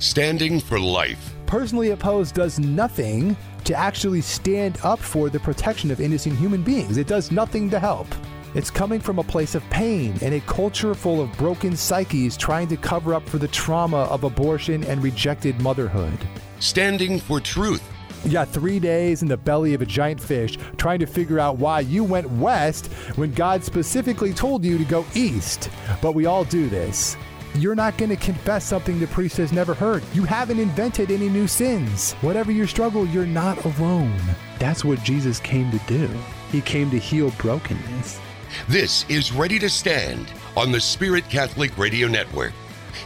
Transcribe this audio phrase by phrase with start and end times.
[0.00, 1.34] Standing for life.
[1.44, 6.96] Personally Opposed does nothing to actually stand up for the protection of innocent human beings.
[6.96, 8.06] It does nothing to help.
[8.54, 12.66] It's coming from a place of pain and a culture full of broken psyches trying
[12.68, 16.18] to cover up for the trauma of abortion and rejected motherhood.
[16.60, 17.86] Standing for truth.
[18.24, 21.58] You got three days in the belly of a giant fish trying to figure out
[21.58, 22.86] why you went west
[23.16, 25.68] when God specifically told you to go east.
[26.00, 27.18] But we all do this.
[27.56, 30.04] You're not going to confess something the priest has never heard.
[30.14, 32.12] You haven't invented any new sins.
[32.20, 34.16] Whatever your struggle, you're not alone.
[34.60, 36.08] That's what Jesus came to do.
[36.52, 38.20] He came to heal brokenness.
[38.68, 42.52] This is Ready to Stand on the Spirit Catholic Radio Network.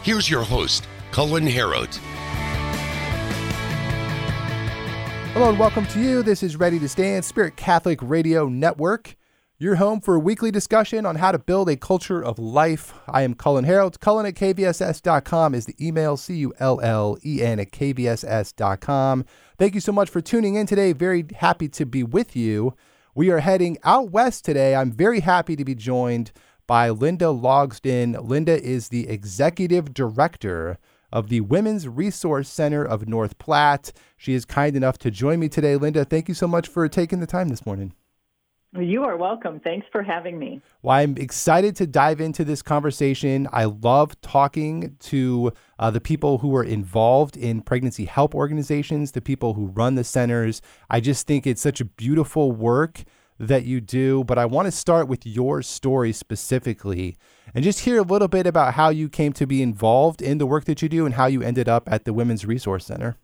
[0.02, 1.94] Here's your host, Cullen Herout.
[5.32, 6.22] Hello and welcome to you.
[6.22, 9.16] This is Ready to Stand, Spirit Catholic Radio Network.
[9.56, 12.92] Your home for a weekly discussion on how to build a culture of life.
[13.06, 14.00] I am Cullen Herout.
[14.00, 19.24] Cullen at kvss.com is the email, C U L L E N at kvss.com.
[19.56, 20.92] Thank you so much for tuning in today.
[20.92, 22.74] Very happy to be with you.
[23.14, 24.74] We are heading out west today.
[24.74, 26.32] I'm very happy to be joined
[26.66, 28.28] by Linda Logsdon.
[28.28, 30.78] Linda is the executive director
[31.12, 33.92] of the Women's Resource Center of North Platte.
[34.16, 35.76] She is kind enough to join me today.
[35.76, 37.94] Linda, thank you so much for taking the time this morning.
[38.76, 39.60] You are welcome.
[39.60, 40.60] Thanks for having me.
[40.82, 43.46] Well, I'm excited to dive into this conversation.
[43.52, 49.20] I love talking to uh, the people who are involved in pregnancy help organizations, the
[49.20, 50.60] people who run the centers.
[50.90, 53.04] I just think it's such a beautiful work
[53.38, 54.24] that you do.
[54.24, 57.16] But I want to start with your story specifically
[57.54, 60.46] and just hear a little bit about how you came to be involved in the
[60.46, 63.16] work that you do and how you ended up at the Women's Resource Center.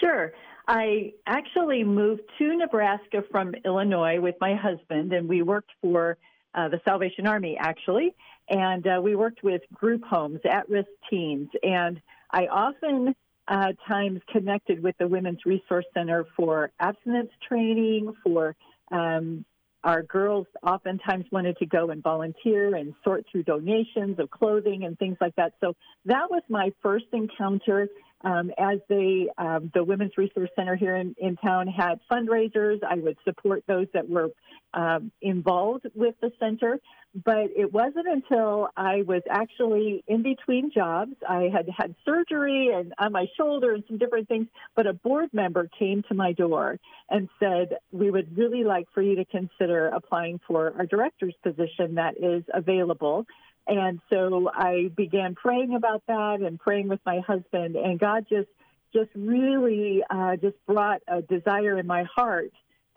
[0.00, 0.32] Sure.
[0.66, 6.16] I actually moved to Nebraska from Illinois with my husband, and we worked for
[6.54, 8.14] uh, the Salvation Army, actually.
[8.48, 11.48] And uh, we worked with group homes, at risk teens.
[11.62, 13.14] And I often
[13.48, 18.56] uh, times connected with the Women's Resource Center for abstinence training, for
[18.90, 19.44] um,
[19.82, 24.98] our girls oftentimes wanted to go and volunteer and sort through donations of clothing and
[24.98, 25.52] things like that.
[25.60, 25.74] So
[26.06, 27.88] that was my first encounter
[28.24, 32.96] um, as they, um, the Women's Resource Center here in, in town had fundraisers, I
[32.96, 34.30] would support those that were
[34.72, 36.80] um, involved with the center.
[37.24, 41.12] But it wasn't until I was actually in between jobs.
[41.28, 44.48] I had had surgery and on my shoulder and some different things.
[44.74, 49.00] But a board member came to my door and said, "We would really like for
[49.00, 53.26] you to consider applying for our director's position that is available."
[53.66, 58.48] And so I began praying about that and praying with my husband, and God just
[58.92, 62.52] just really uh, just brought a desire in my heart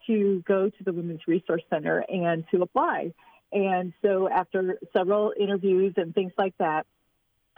[0.07, 3.13] to go to the Women's Resource Center and to apply.
[3.51, 6.85] And so after several interviews and things like that,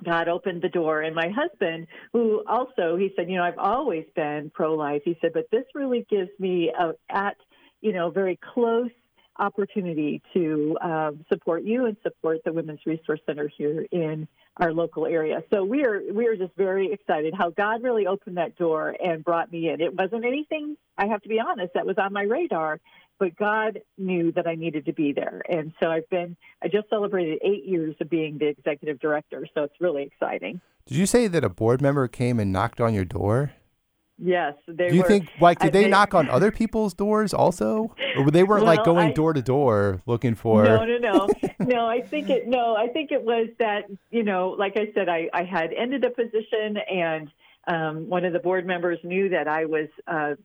[0.03, 1.01] God opened the door.
[1.01, 5.01] And my husband, who also, he said, you know, I've always been pro life.
[5.03, 7.37] He said, but this really gives me a, at,
[7.81, 8.91] you know, very close
[9.39, 14.27] opportunity to um, support you and support the Women's Resource Center here in
[14.57, 15.41] our local area.
[15.51, 19.23] So we are we are just very excited how God really opened that door and
[19.23, 19.81] brought me in.
[19.81, 22.79] It wasn't anything I have to be honest that was on my radar,
[23.19, 25.41] but God knew that I needed to be there.
[25.49, 29.63] And so I've been I just celebrated 8 years of being the executive director, so
[29.63, 30.59] it's really exciting.
[30.85, 33.53] Did you say that a board member came and knocked on your door?
[34.21, 34.89] Yes, they.
[34.89, 38.29] Do you were, think like did they, they, knock on other people's doors also, or
[38.29, 40.65] they weren't well, like going I, door to door looking for?
[40.65, 41.87] No, no, no, no.
[41.87, 42.47] I think it.
[42.47, 46.03] No, I think it was that you know, like I said, I I had ended
[46.03, 47.31] a position, and
[47.67, 49.87] um, one of the board members knew that I was.
[50.07, 50.35] Uh,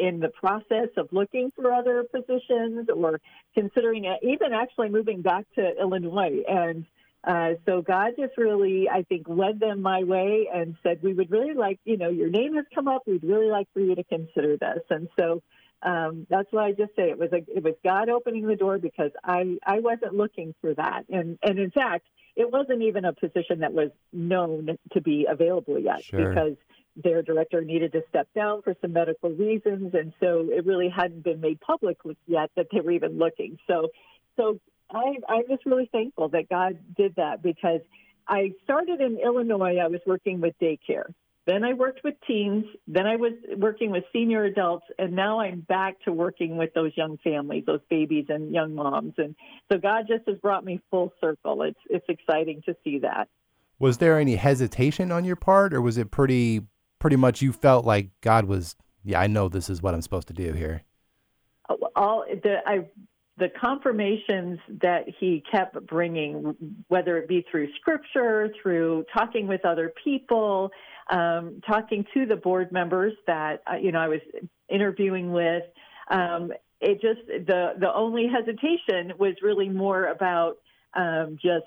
[0.00, 3.20] in the process of looking for other positions or
[3.52, 6.40] considering it, even actually moving back to Illinois.
[6.46, 6.86] And
[7.28, 11.30] uh, so God just really, I think, led them my way and said, "We would
[11.30, 13.02] really like, you know, your name has come up.
[13.06, 15.42] We'd really like for you to consider this." And so
[15.82, 18.78] um, that's why I just say it was a, it was God opening the door
[18.78, 23.12] because I I wasn't looking for that, and and in fact, it wasn't even a
[23.12, 26.30] position that was known to be available yet sure.
[26.30, 26.56] because
[26.96, 31.24] their director needed to step down for some medical reasons, and so it really hadn't
[31.24, 33.58] been made public yet that they were even looking.
[33.66, 33.88] So
[34.36, 34.58] so
[34.90, 37.80] I, I'm just really thankful that God did that because
[38.26, 39.76] I started in Illinois.
[39.76, 41.12] I was working with daycare.
[41.46, 42.66] Then I worked with teens.
[42.86, 44.84] Then I was working with senior adults.
[44.98, 49.14] And now I'm back to working with those young families, those babies and young moms.
[49.16, 49.34] And
[49.72, 51.62] so God just has brought me full circle.
[51.62, 53.28] It's, it's exciting to see that.
[53.78, 56.62] Was there any hesitation on your part, or was it pretty,
[56.98, 60.28] pretty much you felt like God was, yeah, I know this is what I'm supposed
[60.28, 60.82] to do here?
[61.70, 62.86] Uh, All the, I
[63.38, 66.56] the confirmations that he kept bringing,
[66.88, 70.70] whether it be through scripture, through talking with other people,
[71.10, 74.20] um, talking to the board members that uh, you know I was
[74.68, 75.62] interviewing with.
[76.10, 80.58] Um, it just the the only hesitation was really more about
[80.94, 81.66] um, just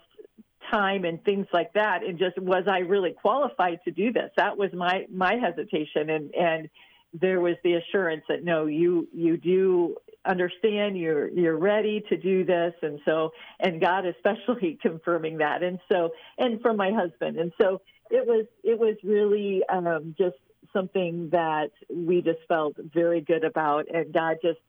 [0.72, 4.32] time and things like that, and just was I really qualified to do this?
[4.38, 6.70] That was my my hesitation, and and
[7.14, 9.96] there was the assurance that no, you you do
[10.26, 12.74] understand you're you're ready to do this.
[12.82, 15.64] And so and God especially confirming that.
[15.64, 17.38] And so and from my husband.
[17.38, 20.38] And so it was it was really um, just
[20.74, 23.86] something that we just felt very good about.
[23.94, 24.60] And God just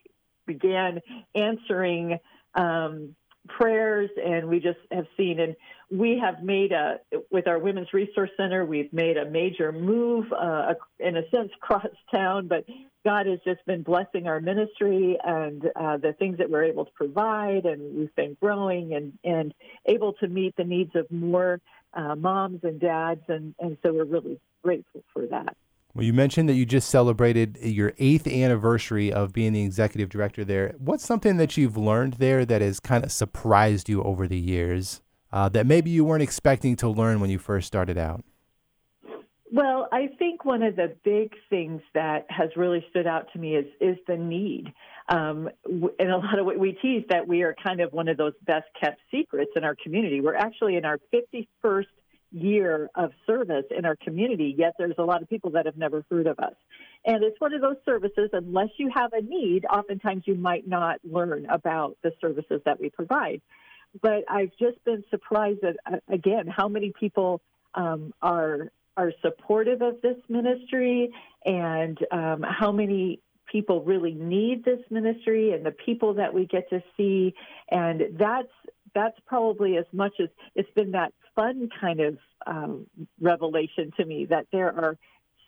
[0.46, 1.00] began
[1.34, 2.19] answering
[2.54, 3.14] um,
[3.49, 4.10] prayers.
[4.25, 5.56] And we just have seen and
[5.90, 7.00] we have made a
[7.31, 11.87] with our women's resource center we've made a major move uh, in a sense across
[12.10, 12.49] town.
[12.49, 12.64] But
[13.04, 16.93] god has just been blessing our ministry and uh, the things that we're able to
[16.93, 19.54] provide and we've been growing and and
[19.87, 21.60] able to meet the needs of more
[21.94, 25.56] uh, moms and dads and and so we're really grateful for that
[25.94, 30.43] well, you mentioned that you just celebrated your eighth anniversary of being the executive director
[30.43, 30.75] there.
[30.78, 35.02] What's something that you've learned there that has kind of surprised you over the years
[35.32, 38.25] uh, that maybe you weren't expecting to learn when you first started out?
[39.52, 43.54] Well, I think one of the big things that has really stood out to me
[43.54, 44.72] is is the need.
[45.10, 48.16] Um, and a lot of what we tease that we are kind of one of
[48.16, 50.22] those best kept secrets in our community.
[50.22, 51.84] We're actually in our 51st
[52.31, 56.02] year of service in our community, yet there's a lot of people that have never
[56.10, 56.54] heard of us.
[57.04, 60.99] And it's one of those services, unless you have a need, oftentimes you might not
[61.04, 63.43] learn about the services that we provide.
[64.00, 67.43] But I've just been surprised at, again, how many people
[67.75, 71.11] um, are are supportive of this ministry
[71.44, 76.69] and um, how many people really need this ministry and the people that we get
[76.71, 77.35] to see
[77.71, 78.49] and that's
[78.94, 82.87] that's probably as much as it's been that fun kind of um,
[83.21, 84.97] revelation to me that there are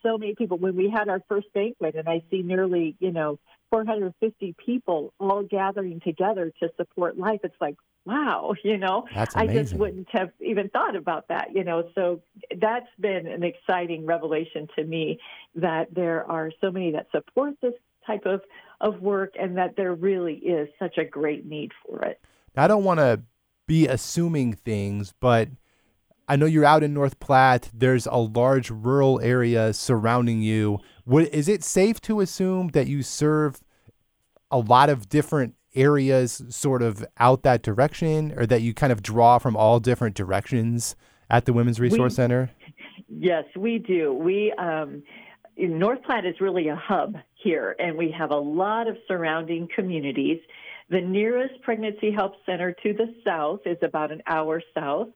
[0.05, 0.57] so many people.
[0.57, 3.39] When we had our first banquet, and I see nearly, you know,
[3.71, 9.05] 450 people all gathering together to support life, it's like, wow, you know,
[9.35, 11.89] I just wouldn't have even thought about that, you know.
[11.95, 12.21] So
[12.57, 15.19] that's been an exciting revelation to me
[15.55, 17.73] that there are so many that support this
[18.05, 18.41] type of,
[18.79, 22.21] of work and that there really is such a great need for it.
[22.55, 23.21] I don't want to
[23.67, 25.49] be assuming things, but
[26.27, 27.69] I know you're out in North Platte.
[27.73, 30.79] There's a large rural area surrounding you.
[31.03, 33.61] What, is it safe to assume that you serve
[34.51, 39.01] a lot of different areas sort of out that direction or that you kind of
[39.03, 40.95] draw from all different directions
[41.29, 42.51] at the Women's Resource we, Center?
[43.09, 44.13] Yes, we do.
[44.13, 45.03] We um,
[45.57, 50.39] North Platte is really a hub here, and we have a lot of surrounding communities.
[50.89, 55.07] The nearest pregnancy help center to the south is about an hour south.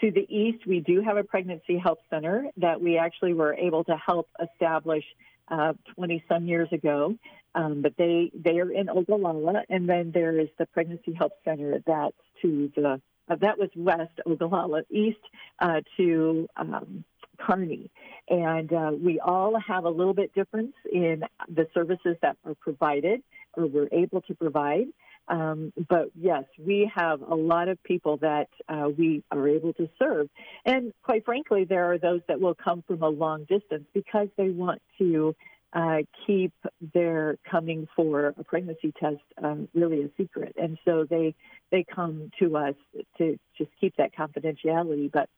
[0.00, 3.82] To the east, we do have a pregnancy help center that we actually were able
[3.84, 5.04] to help establish
[5.48, 7.14] 20 uh, some years ago.
[7.54, 11.82] Um, but they they are in Ogallala, and then there is the pregnancy help center
[11.86, 15.18] that's to the uh, that was west Ogallala, east
[15.58, 17.04] uh, to um,
[17.38, 17.90] Kearney,
[18.28, 23.22] and uh, we all have a little bit difference in the services that are provided
[23.54, 24.86] or we're able to provide.
[25.28, 29.88] Um, but yes, we have a lot of people that uh, we are able to
[29.98, 30.28] serve.
[30.64, 34.48] And quite frankly, there are those that will come from a long distance because they
[34.48, 35.34] want to
[35.72, 36.52] uh, keep
[36.94, 40.54] their coming for a pregnancy test um, really a secret.
[40.56, 41.34] And so they,
[41.70, 42.74] they come to us
[43.18, 45.12] to just keep that confidentiality.
[45.12, 45.28] But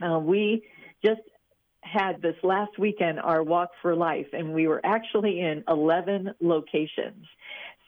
[0.00, 0.62] uh, we
[1.04, 1.22] just
[1.80, 7.26] had this last weekend our walk for life and we were actually in 11 locations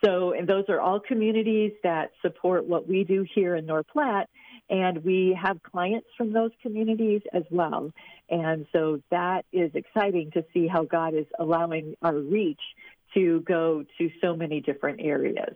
[0.03, 4.29] so, and those are all communities that support what we do here in North Platte,
[4.69, 7.91] and we have clients from those communities as well.
[8.29, 12.61] And so that is exciting to see how God is allowing our reach
[13.13, 15.55] to go to so many different areas.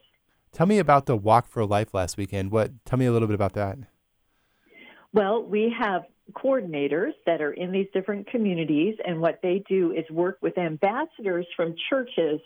[0.51, 2.51] Tell me about the Walk for Life last weekend.
[2.51, 2.71] What?
[2.85, 3.77] Tell me a little bit about that.
[5.11, 10.09] Well, we have coordinators that are in these different communities, and what they do is
[10.09, 12.39] work with ambassadors from churches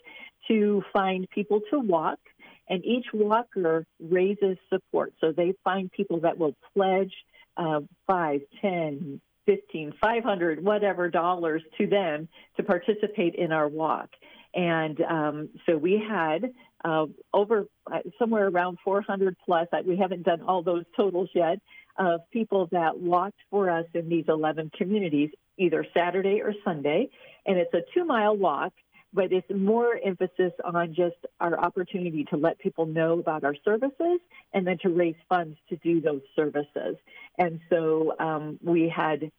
[0.50, 2.20] to find people to walk,
[2.68, 5.14] and each walker raises support.
[5.22, 7.14] So they find people that will pledge
[7.58, 12.28] uh, five, ten, fifteen, five hundred, whatever dollars to them
[12.58, 14.10] to participate in our walk.
[14.54, 16.52] And um, so we had
[16.84, 19.68] uh, over uh, somewhere around 400 plus.
[19.86, 21.60] We haven't done all those totals yet
[21.98, 27.10] of people that walked for us in these 11 communities, either Saturday or Sunday.
[27.46, 28.74] And it's a two mile walk
[29.14, 34.20] but it's more emphasis on just our opportunity to let people know about our services
[34.54, 36.96] and then to raise funds to do those services.
[37.38, 39.32] And so um, we had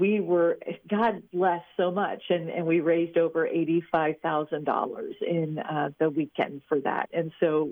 [0.00, 0.58] we were
[0.88, 5.90] God bless so much, and, and we raised over eighty five thousand dollars in uh,
[5.98, 7.70] the weekend for that, and so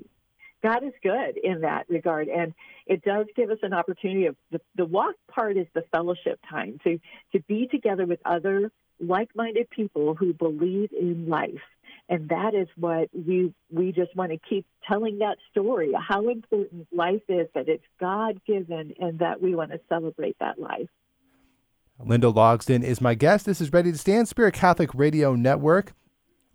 [0.62, 2.54] God is good in that regard, and
[2.86, 6.78] it does give us an opportunity of the, the walk part is the fellowship time
[6.84, 6.98] to
[7.32, 8.70] to be together with other
[9.00, 11.62] like minded people who believe in life.
[12.08, 16.86] And that is what we we just want to keep telling that story how important
[16.92, 20.88] life is that it's god given and that we want to celebrate that life.
[21.98, 23.46] Linda logsdon is my guest.
[23.46, 25.94] This is ready to stand spirit catholic radio network.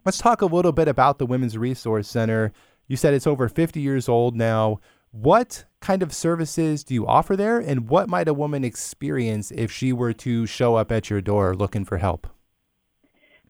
[0.05, 2.51] Let's talk a little bit about the women's resource center.
[2.87, 4.79] You said it's over 50 years old now.
[5.11, 7.59] What kind of services do you offer there?
[7.59, 11.55] And what might a woman experience if she were to show up at your door
[11.55, 12.27] looking for help?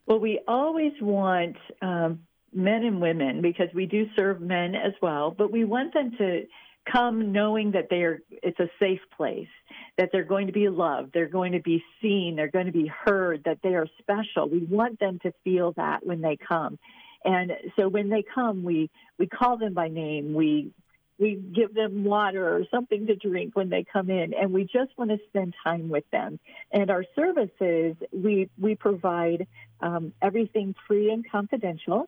[0.05, 2.21] Well, we always want um,
[2.53, 6.45] men and women because we do serve men as well, but we want them to
[6.91, 9.48] come knowing that they are it's a safe place
[9.98, 12.88] that they're going to be loved they're going to be seen they're going to be
[13.05, 14.50] heard that they are special.
[14.50, 16.79] We want them to feel that when they come.
[17.24, 20.71] And so when they come we we call them by name we
[21.19, 24.97] we give them water or something to drink when they come in, and we just
[24.97, 26.39] want to spend time with them.
[26.71, 29.45] And our services, we we provide
[29.81, 32.07] um, everything free and confidential.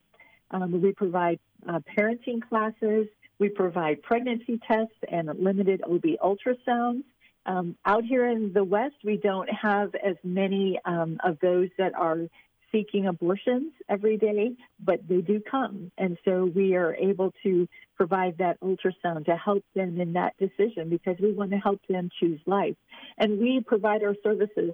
[0.51, 3.07] Um, we provide uh, parenting classes.
[3.39, 7.03] We provide pregnancy tests and limited OB ultrasounds.
[7.45, 11.95] Um, out here in the West, we don't have as many um, of those that
[11.95, 12.27] are
[12.71, 15.91] seeking abortions every day, but they do come.
[15.97, 20.89] And so we are able to provide that ultrasound to help them in that decision
[20.89, 22.75] because we want to help them choose life.
[23.17, 24.73] And we provide our services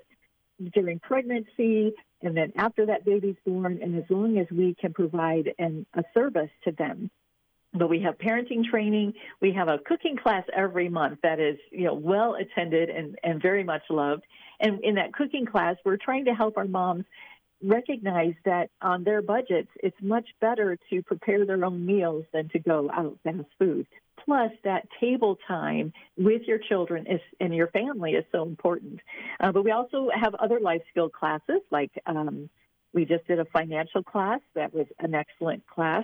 [0.74, 5.54] during pregnancy and then after that baby's born, and as long as we can provide
[5.60, 7.12] an, a service to them.
[7.74, 9.13] But we have parenting training.
[9.39, 13.42] We have a cooking class every month that is, you know, well attended and, and
[13.42, 14.24] very much loved.
[14.60, 17.06] And in that cooking class, we're trying to help our moms
[17.64, 22.60] recognize that on their budgets, it's much better to prepare their own meals than to
[22.60, 23.88] go out fast food.
[24.26, 29.00] Plus, that table time with your children is, and your family is so important.
[29.40, 32.50] Uh, but we also have other life skill classes, like um,
[32.94, 36.04] we just did a financial class that was an excellent class.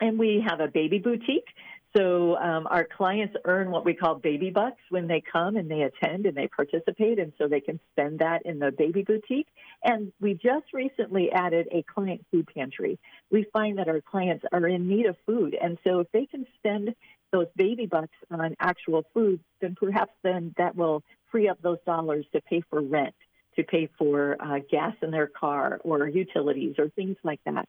[0.00, 1.48] And we have a baby boutique
[1.96, 5.82] so um, our clients earn what we call baby bucks when they come and they
[5.82, 9.48] attend and they participate, and so they can spend that in the baby boutique.
[9.84, 12.98] And we just recently added a client food pantry.
[13.30, 16.46] We find that our clients are in need of food, and so if they can
[16.58, 16.94] spend
[17.30, 22.26] those baby bucks on actual food, then perhaps then that will free up those dollars
[22.32, 23.14] to pay for rent
[23.56, 27.68] to pay for uh, gas in their car or utilities or things like that.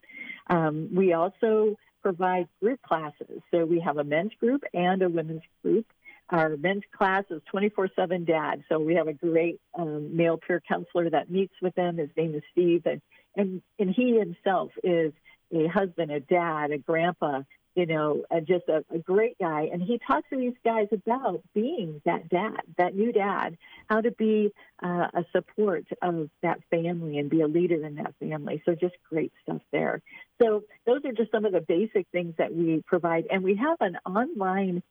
[0.50, 3.42] Um, we also provide group classes.
[3.50, 5.88] So we have a men's group and a women's group.
[6.30, 8.64] Our men's class is 24 7 dad.
[8.70, 11.98] So we have a great um, male peer counselor that meets with them.
[11.98, 12.84] His name is Steve.
[12.86, 13.02] And,
[13.36, 15.14] and, and he himself is
[15.52, 17.42] a husband, a dad, a grandpa,
[17.76, 19.70] you know, and just a, a great guy.
[19.72, 23.58] And he talks to these guys about being that dad, that new dad,
[23.90, 24.52] how to be
[24.84, 28.62] uh, a support of that family and be a leader in that family.
[28.66, 30.02] So just great stuff there.
[30.42, 33.26] So those are just some of the basic things that we provide.
[33.32, 34.84] And we have an online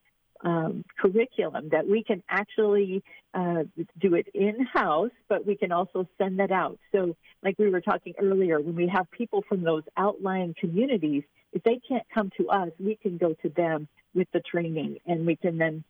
[0.42, 3.02] um, curriculum that we can actually
[3.34, 3.62] uh,
[4.00, 6.78] do it in house, but we can also send that out.
[6.90, 11.22] So, like we were talking earlier, when we have people from those outlying communities,
[11.52, 15.26] if they can't come to us, we can go to them with the training and
[15.26, 15.84] we can then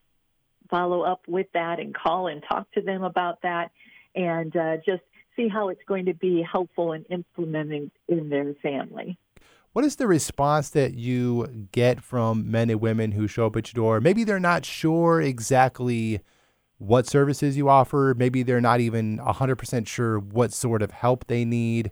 [0.71, 3.71] follow up with that and call and talk to them about that
[4.15, 5.03] and uh, just
[5.37, 9.19] see how it's going to be helpful in implementing in their family.
[9.73, 13.73] What is the response that you get from men and women who show up at
[13.73, 14.01] your door?
[14.03, 16.21] Maybe they're not sure exactly
[16.77, 18.15] what services you offer.
[18.17, 21.91] Maybe they're not even 100% sure what sort of help they need,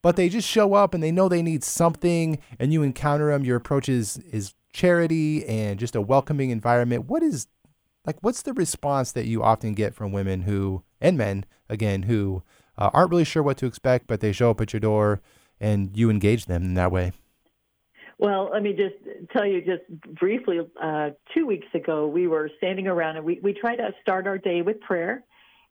[0.00, 3.44] but they just show up and they know they need something and you encounter them.
[3.44, 7.06] Your approach is, is charity and just a welcoming environment.
[7.06, 7.48] What is
[8.06, 12.44] like, what's the response that you often get from women who, and men again, who
[12.76, 15.20] uh, aren't really sure what to expect, but they show up at your door
[15.60, 17.12] and you engage them in that way?
[18.18, 18.96] Well, let me just
[19.32, 19.88] tell you just
[20.18, 20.58] briefly.
[20.80, 24.38] Uh, two weeks ago, we were standing around and we, we try to start our
[24.38, 25.22] day with prayer.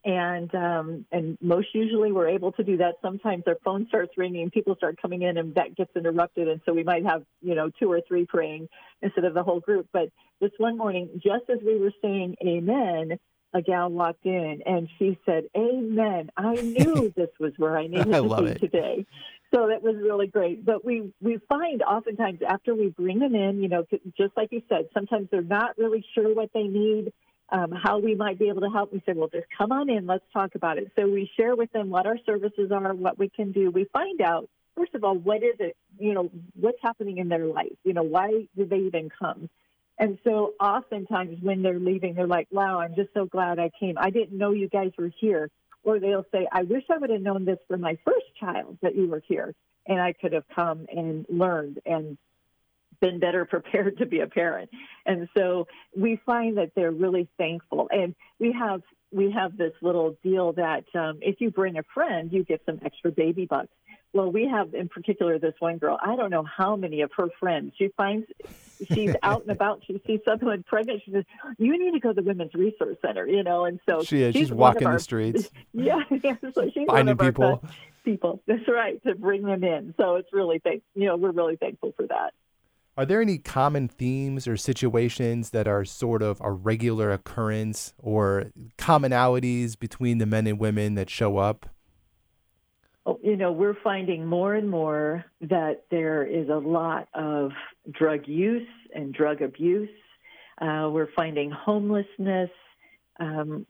[0.06, 2.96] And um, and most usually we're able to do that.
[3.02, 6.48] Sometimes our phone starts ringing, people start coming in, and that gets interrupted.
[6.48, 8.70] And so we might have you know two or three praying
[9.02, 9.88] instead of the whole group.
[9.92, 13.18] But this one morning, just as we were saying Amen,
[13.54, 18.14] a gal walked in and she said, "Amen." I knew this was where I needed
[18.14, 18.60] I to be it.
[18.60, 19.06] today.
[19.54, 20.66] So that was really great.
[20.66, 23.86] But we we find oftentimes after we bring them in, you know,
[24.18, 27.14] just like you said, sometimes they're not really sure what they need.
[27.50, 28.92] um, how we might be able to help.
[28.92, 30.92] We say, well, just come on in, let's talk about it.
[30.98, 33.72] So we share with them what our services are, what we can do.
[33.72, 37.46] We find out, first of all, what is it, you know, what's happening in their
[37.46, 37.78] life?
[37.84, 39.50] You know, why did they even come?
[40.00, 43.96] And so oftentimes when they're leaving, they're like, wow, I'm just so glad I came.
[43.98, 45.50] I didn't know you guys were here.
[45.84, 48.96] Or they'll say, I wish I would have known this for my first child that
[48.96, 49.56] you were here
[49.88, 52.18] and I could have come and learned and
[53.00, 54.70] been better prepared to be a parent.
[55.06, 57.90] And so we find that they're really thankful.
[57.92, 62.32] And we have we have this little deal that um, if you bring a friend,
[62.32, 63.70] you get some extra baby bucks.
[64.14, 66.00] Well, we have in particular this one girl.
[66.02, 67.74] I don't know how many of her friends.
[67.78, 68.26] She finds
[68.92, 69.84] she's out and about.
[69.86, 71.02] She sees someone pregnant.
[71.06, 71.26] She says,
[71.58, 74.34] "You need to go to the Women's Resource Center." You know, and so she is.
[74.34, 75.50] She's, walking the streets.
[75.74, 76.36] Yeah, yeah.
[76.54, 77.64] So she's finding people.
[78.04, 78.42] people.
[78.48, 79.94] That's right to bring them in.
[79.98, 80.84] So it's really thank.
[80.96, 82.34] You know, we're really thankful for that.
[82.98, 88.52] Are there any common themes or situations that are sort of a regular occurrence or
[88.80, 91.70] commonalities between the men and women that show up?
[93.24, 97.52] You know, we're finding more and more that there is a lot of
[97.92, 99.90] drug use and drug abuse.
[100.60, 102.50] Uh, we're finding homelessness.
[103.20, 103.66] Um,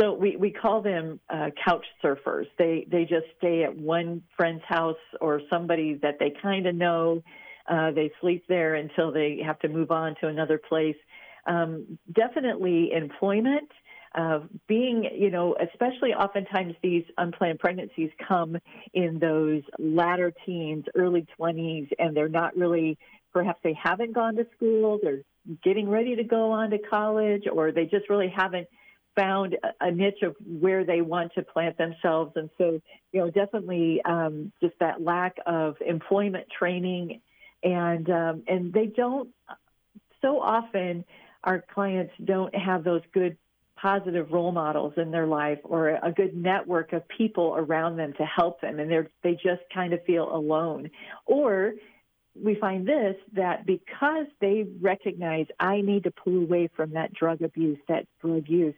[0.00, 2.46] so we, we call them uh, couch surfers.
[2.58, 7.22] They they just stay at one friend's house or somebody that they kind of know
[7.68, 10.96] uh, they sleep there until they have to move on to another place.
[11.46, 13.70] Um, definitely employment.
[14.14, 18.56] Uh, being, you know, especially oftentimes these unplanned pregnancies come
[18.92, 22.98] in those latter teens, early 20s, and they're not really,
[23.32, 25.22] perhaps they haven't gone to school, they're
[25.64, 28.68] getting ready to go on to college, or they just really haven't
[29.16, 32.32] found a, niche of where they want to plant themselves.
[32.36, 32.80] And so,
[33.12, 37.20] you know, definitely um, just that lack of employment training
[37.62, 39.30] and um, and they don't.
[40.20, 41.04] So often,
[41.44, 43.36] our clients don't have those good
[43.82, 48.24] positive role models in their life or a good network of people around them to
[48.24, 50.88] help them and they're they just kind of feel alone
[51.26, 51.74] or
[52.40, 57.42] we find this that because they recognize I need to pull away from that drug
[57.42, 58.74] abuse, that drug use,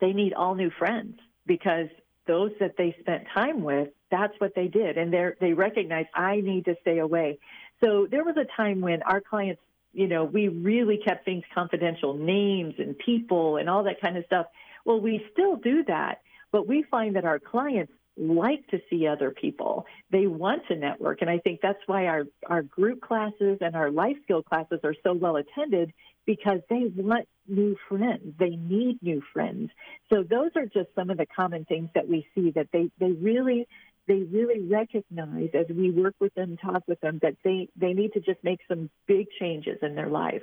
[0.00, 1.88] they need all new friends because
[2.26, 4.98] those that they spent time with, that's what they did.
[4.98, 7.38] And they they recognize I need to stay away.
[7.80, 12.14] So there was a time when our clients, you know, we really kept things confidential,
[12.14, 14.46] names and people and all that kind of stuff.
[14.84, 16.20] Well, we still do that,
[16.52, 19.86] but we find that our clients like to see other people.
[20.10, 21.22] They want to network.
[21.22, 24.94] And I think that's why our, our group classes and our life skill classes are
[25.02, 25.92] so well attended
[26.26, 28.34] because they want new friends.
[28.38, 29.70] They need new friends.
[30.12, 33.12] So those are just some of the common things that we see that they, they
[33.12, 33.66] really
[34.06, 38.12] they really recognize as we work with them, talk with them, that they, they need
[38.14, 40.42] to just make some big changes in their life.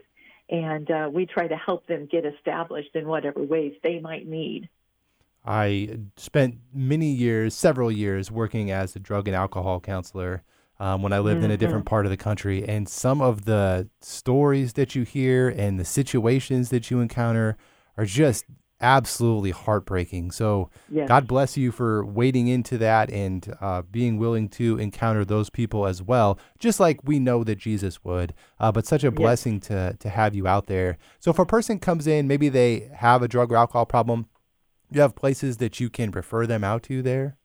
[0.50, 4.70] And uh, we try to help them get established in whatever ways they might need.
[5.46, 10.44] I spent many years, several years, working as a drug and alcohol counselor
[10.80, 11.46] um, when I lived mm-hmm.
[11.46, 11.90] in a different mm-hmm.
[11.90, 12.68] part of the country.
[12.68, 17.58] And some of the stories that you hear and the situations that you encounter
[17.98, 18.46] are just
[18.82, 20.32] absolutely heartbreaking.
[20.32, 21.08] So yes.
[21.08, 25.88] God bless you for wading into that and uh, being willing to encounter those people
[25.88, 28.34] as well, just like we know that Jesus would.
[28.60, 29.68] Uh, but such a blessing yes.
[29.68, 30.98] to to have you out there.
[31.20, 34.28] So if a person comes in, maybe they have a drug or alcohol problem,
[34.92, 37.38] you have places that you can refer them out to there.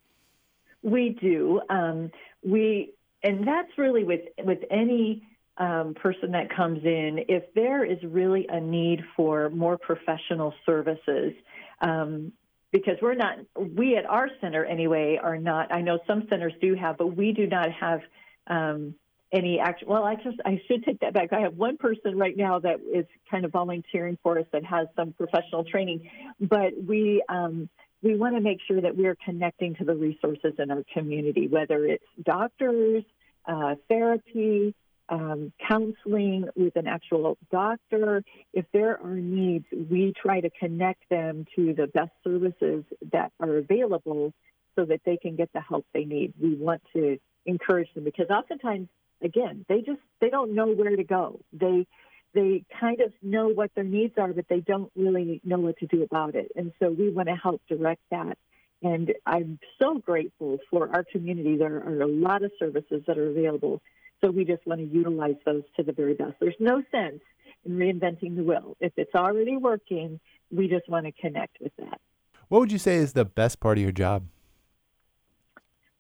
[0.83, 1.61] We do.
[1.71, 2.11] Um,
[2.43, 2.93] we
[3.23, 5.23] and that's really with with any
[5.59, 11.33] um, person that comes in, if there is really a need for more professional services,
[11.81, 12.33] um,
[12.71, 13.39] because we're not,
[13.77, 15.71] we at our center anyway are not.
[15.71, 18.01] I know some centers do have, but we do not have
[18.47, 18.95] um,
[19.31, 19.89] any actual.
[19.89, 21.33] Well, I just I should take that back.
[21.33, 24.89] I have one person right now that is kind of volunteering for us that has
[24.97, 26.11] some professional training,
[26.41, 27.23] but we.
[27.29, 27.69] Um,
[28.05, 31.85] we want to make sure that we're connecting to the resources in our community, whether
[31.87, 33.05] it's doctors,
[33.47, 34.75] uh, therapy,
[35.13, 38.25] um, counseling with an actual doctor.
[38.55, 43.59] If there are needs, we try to connect them to the best services that are
[43.59, 44.33] available
[44.75, 46.33] so that they can get the help they need.
[46.41, 48.89] We want to encourage them because oftentimes,
[49.23, 51.41] again, they just they don't know where to go.
[51.53, 51.87] They
[52.33, 55.87] they kind of know what their needs are, but they don't really know what to
[55.87, 56.51] do about it.
[56.57, 58.39] And so we want to help direct that.
[58.83, 61.57] And I'm so grateful for our community.
[61.59, 63.83] There are a lot of services that are available
[64.23, 66.35] so we just want to utilize those to the very best.
[66.41, 67.21] There's no sense
[67.65, 68.77] in reinventing the wheel.
[68.81, 72.01] If it's already working, we just want to connect with that.
[72.49, 74.27] What would you say is the best part of your job?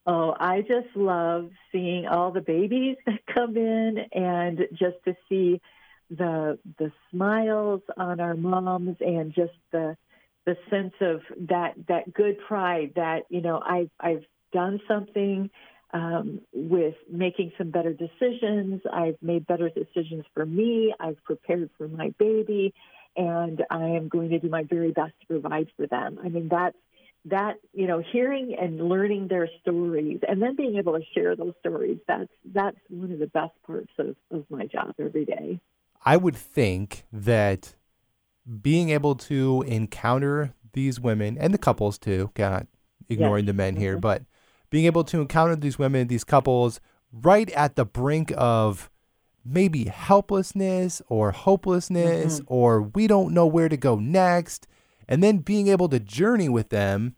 [0.06, 5.60] Oh, I just love seeing all the babies that come in and just to see
[6.10, 9.96] the the smiles on our moms and just the
[10.44, 15.48] the sense of that that good pride that you know I I've done something
[15.92, 18.82] um, with making some better decisions.
[18.92, 20.94] I've made better decisions for me.
[20.98, 22.74] I've prepared for my baby,
[23.16, 26.18] and I am going to do my very best to provide for them.
[26.24, 26.76] I mean that's
[27.24, 31.54] that you know hearing and learning their stories and then being able to share those
[31.60, 35.60] stories that's that's one of the best parts of, of my job every day
[36.04, 37.76] i would think that
[38.60, 42.66] being able to encounter these women and the couples too not
[43.08, 43.50] ignoring yes.
[43.50, 44.00] the men here mm-hmm.
[44.00, 44.22] but
[44.72, 46.80] being able to encounter these women these couples
[47.12, 48.90] right at the brink of
[49.44, 52.54] maybe helplessness or hopelessness mm-hmm.
[52.54, 54.66] or we don't know where to go next
[55.06, 57.16] and then being able to journey with them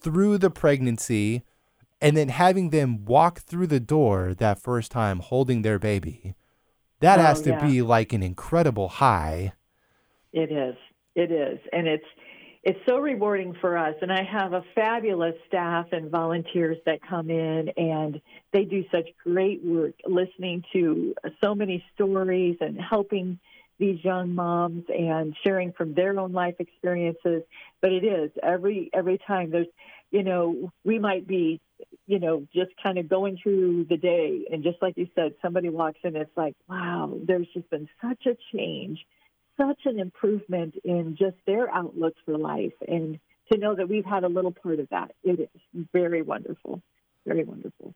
[0.00, 1.42] through the pregnancy
[2.00, 6.34] and then having them walk through the door that first time holding their baby.
[7.00, 7.66] That oh, has to yeah.
[7.66, 9.52] be like an incredible high.
[10.32, 10.76] It is.
[11.14, 11.58] It is.
[11.72, 12.04] And it's
[12.66, 17.30] it's so rewarding for us and I have a fabulous staff and volunteers that come
[17.30, 18.20] in and
[18.52, 23.38] they do such great work listening to so many stories and helping
[23.78, 27.44] these young moms and sharing from their own life experiences.
[27.80, 29.68] But it is every every time there's
[30.10, 31.60] you know, we might be,
[32.06, 35.68] you know, just kind of going through the day and just like you said, somebody
[35.68, 39.04] walks in, it's like, wow, there's just been such a change,
[39.56, 42.72] such an improvement in just their outlook for life.
[42.86, 43.18] And
[43.52, 46.82] to know that we've had a little part of that, it is very wonderful.
[47.26, 47.94] Very wonderful.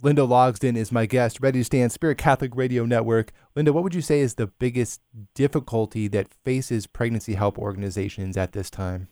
[0.00, 3.32] Linda Logsdon is my guest, ready to stand Spirit Catholic Radio Network.
[3.54, 5.00] Linda, what would you say is the biggest
[5.34, 9.08] difficulty that faces pregnancy help organizations at this time?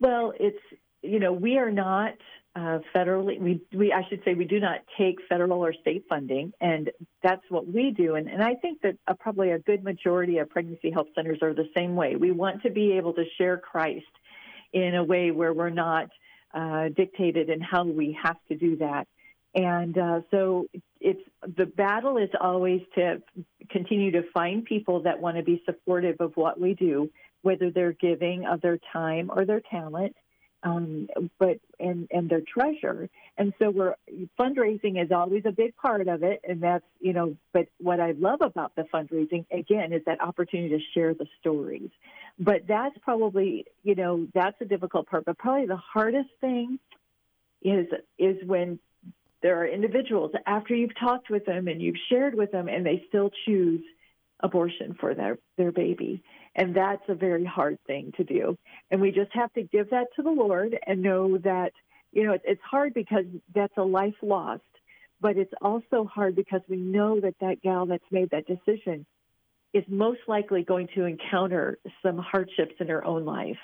[0.00, 0.58] Well, it's
[1.02, 2.14] you know we are not
[2.54, 6.52] uh, federally we we I should say we do not take federal or state funding,
[6.60, 6.90] and
[7.22, 8.14] that's what we do.
[8.16, 11.54] And and I think that uh, probably a good majority of pregnancy help centers are
[11.54, 12.16] the same way.
[12.16, 14.04] We want to be able to share Christ
[14.72, 16.10] in a way where we're not
[16.52, 19.06] uh, dictated in how we have to do that.
[19.54, 20.66] And uh, so
[21.00, 21.20] it's
[21.56, 23.22] the battle is always to
[23.70, 27.10] continue to find people that want to be supportive of what we do,
[27.42, 30.16] whether they're giving of their time or their talent,
[30.62, 33.08] um, but and and their treasure.
[33.36, 33.94] And so we're
[34.38, 37.36] fundraising is always a big part of it, and that's you know.
[37.52, 41.90] But what I love about the fundraising again is that opportunity to share the stories.
[42.38, 45.24] But that's probably you know that's a difficult part.
[45.24, 46.78] But probably the hardest thing
[47.62, 47.86] is
[48.18, 48.78] is when
[49.42, 53.04] there are individuals after you've talked with them and you've shared with them and they
[53.08, 53.82] still choose
[54.40, 56.22] abortion for their, their baby.
[56.54, 58.58] And that's a very hard thing to do.
[58.90, 61.72] And we just have to give that to the Lord and know that,
[62.12, 64.62] you know, it's hard because that's a life lost,
[65.20, 69.06] but it's also hard because we know that that gal that's made that decision
[69.72, 73.56] is most likely going to encounter some hardships in her own life.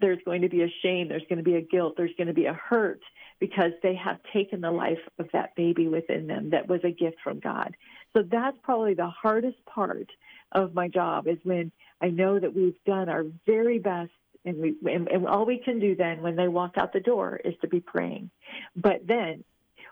[0.00, 2.34] There's going to be a shame, there's going to be a guilt, there's going to
[2.34, 3.00] be a hurt
[3.38, 7.18] because they have taken the life of that baby within them that was a gift
[7.22, 7.76] from God.
[8.16, 10.08] So that's probably the hardest part
[10.52, 11.70] of my job is when
[12.00, 14.10] I know that we've done our very best
[14.44, 17.40] and we and, and all we can do then when they walk out the door
[17.44, 18.30] is to be praying.
[18.74, 19.44] But then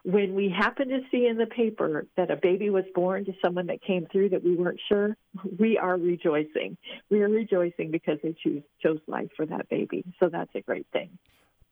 [0.04, 3.66] when we happen to see in the paper that a baby was born to someone
[3.66, 5.16] that came through that we weren't sure,
[5.58, 6.76] we are rejoicing.
[7.10, 10.04] We are rejoicing because they choose chose life for that baby.
[10.20, 11.18] So that's a great thing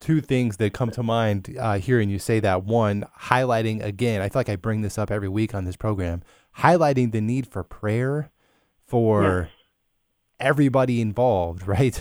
[0.02, 2.64] two things that come to mind uh, hearing you say that.
[2.64, 6.22] One, highlighting again, I feel like I bring this up every week on this program,
[6.58, 8.30] highlighting the need for prayer
[8.84, 9.50] for yes.
[10.40, 11.98] everybody involved, right?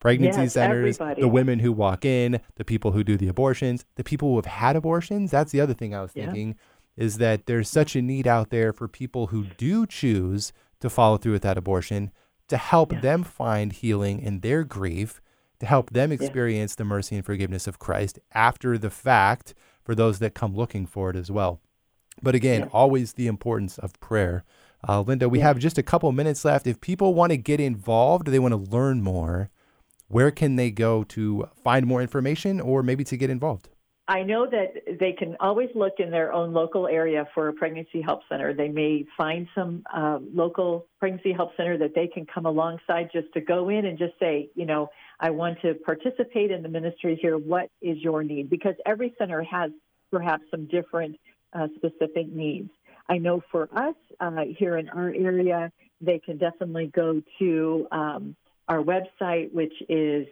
[0.00, 1.20] Pregnancy yes, centers, everybody.
[1.22, 4.46] the women who walk in, the people who do the abortions, the people who have
[4.46, 5.30] had abortions.
[5.30, 6.56] That's the other thing I was thinking
[6.96, 7.04] yeah.
[7.04, 10.52] is that there's such a need out there for people who do choose
[10.84, 12.10] to follow through with that abortion
[12.46, 13.00] to help yeah.
[13.00, 15.22] them find healing in their grief
[15.58, 16.76] to help them experience yeah.
[16.78, 21.08] the mercy and forgiveness of Christ after the fact for those that come looking for
[21.08, 21.60] it as well.
[22.22, 22.68] But again, yeah.
[22.72, 24.44] always the importance of prayer.
[24.86, 26.66] Uh, Linda, we have just a couple minutes left.
[26.66, 29.50] If people want to get involved, they want to learn more,
[30.08, 33.70] where can they go to find more information or maybe to get involved?
[34.06, 38.02] I know that they can always look in their own local area for a pregnancy
[38.02, 38.52] help center.
[38.52, 43.32] They may find some uh, local pregnancy help center that they can come alongside just
[43.32, 44.90] to go in and just say, you know,
[45.20, 47.38] I want to participate in the ministry here.
[47.38, 48.50] What is your need?
[48.50, 49.70] Because every center has
[50.10, 51.16] perhaps some different
[51.54, 52.68] uh, specific needs.
[53.08, 58.36] I know for us uh, here in our area, they can definitely go to um,
[58.68, 60.26] our website, which is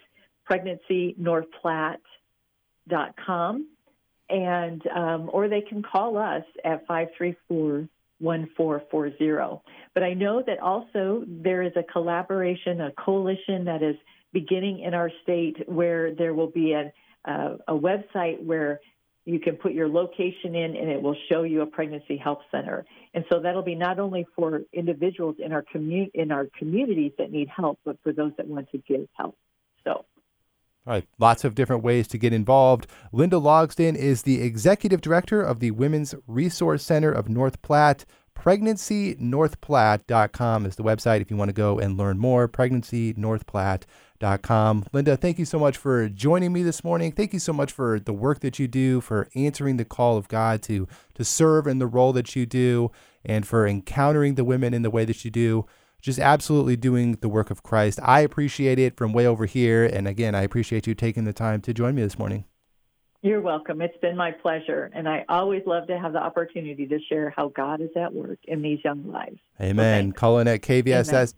[2.89, 3.69] pregnancynorthplatte.com,
[4.29, 9.63] and um, or they can call us at 534 1440.
[9.95, 13.97] But I know that also there is a collaboration, a coalition that is
[14.33, 16.93] beginning in our state where there will be a,
[17.29, 18.81] uh, a website where
[19.25, 22.85] you can put your location in and it will show you a pregnancy health center.
[23.13, 27.31] And so that'll be not only for individuals in our commu- in our communities that
[27.31, 29.37] need help, but for those that want to give help.
[29.85, 30.05] So
[30.85, 32.89] all right, lots of different ways to get involved.
[33.13, 38.05] Linda Logsdon is the executive director of the Women's Resource Center of North Platte.
[38.37, 42.49] PregnancyNorthPlatte.com is the website if you want to go and learn more.
[42.49, 44.85] PregnancyNorthPlatte.com.
[44.93, 47.13] Linda, thank you so much for joining me this morning.
[47.13, 50.27] Thank you so much for the work that you do, for answering the call of
[50.27, 52.91] God to, to serve in the role that you do,
[53.25, 55.65] and for encountering the women in the way that you do
[56.03, 58.01] just absolutely doing the work of Christ.
[58.03, 59.87] I appreciate it from way over here.
[59.87, 62.45] And again, I appreciate you taking the time to join me this morning.
[63.23, 63.81] You're welcome.
[63.81, 64.91] It's been my pleasure.
[64.93, 68.41] And I always love to have the opportunity to share how God is at work
[68.45, 69.39] in these young lives.
[69.61, 70.11] Amen.
[70.11, 71.13] So Cullen at KVSS.
[71.13, 71.29] Amen.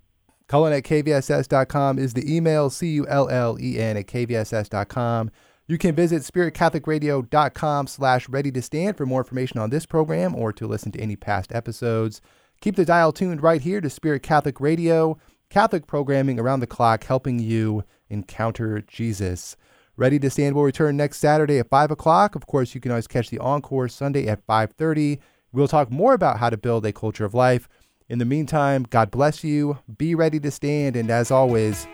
[0.49, 5.31] Cullen at KVSS.com is the email, C U L L E N at KVSS.com.
[5.67, 10.53] You can visit spiritcatholicradio.com slash ready to stand for more information on this program or
[10.55, 12.21] to listen to any past episodes.
[12.65, 15.19] Keep the dial tuned right here to Spirit Catholic Radio,
[15.51, 19.55] Catholic programming around the clock, helping you encounter Jesus.
[19.99, 22.35] Ready to Stand will return next Saturday at 5 o'clock.
[22.35, 25.19] Of course, you can always catch the encore Sunday at 5.30.
[25.53, 27.69] We'll talk more about how to build a culture of life.
[28.09, 29.79] In the meantime, God bless you.
[29.99, 30.97] Be ready to stand.
[30.97, 31.87] And as always,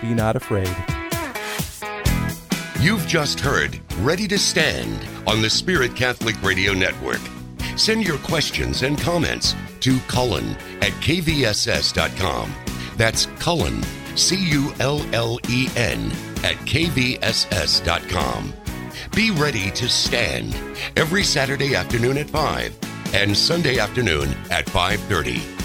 [0.00, 0.74] be not afraid.
[2.80, 7.20] You've just heard Ready to Stand on the Spirit Catholic Radio Network.
[7.76, 12.52] Send your questions and comments to Cullen at kvss.com.
[12.96, 13.82] That's Cullen,
[14.16, 16.10] C U L L E N,
[16.42, 18.54] at kvss.com.
[19.14, 20.56] Be ready to stand
[20.96, 22.76] every Saturday afternoon at 5
[23.14, 25.55] and Sunday afternoon at 5:30.